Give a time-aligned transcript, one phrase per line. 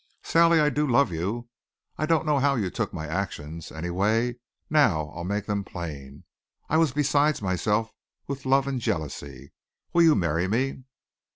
[0.23, 1.47] "Sally, I do love you.
[1.95, 3.71] I don't know how you took my actions.
[3.71, 6.23] Anyway, now I'll make them plain.
[6.67, 7.91] I was beside myself
[8.25, 9.51] with love and jealousy.
[9.93, 10.85] Will you marry me?"